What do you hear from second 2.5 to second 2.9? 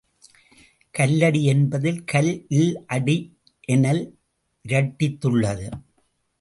ல்